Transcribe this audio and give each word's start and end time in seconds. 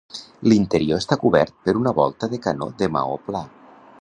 L'interior 0.51 1.01
està 1.03 1.19
cobert 1.25 1.53
per 1.69 1.77
una 1.83 1.95
volta 2.01 2.31
de 2.35 2.43
canó 2.47 2.73
de 2.83 2.93
maó 2.97 3.25
pla. 3.31 3.49